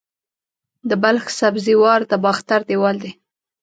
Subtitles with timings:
[0.89, 3.11] د بلخ سبزې وار د باختر دیوال دی